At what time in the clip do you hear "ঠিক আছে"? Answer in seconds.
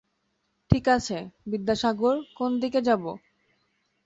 0.71-1.17